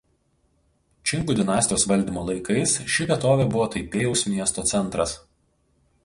[1.09, 5.13] Čingų dinastijos valdymo laikais ši vietovė buvo Taipėjaus miesto centras.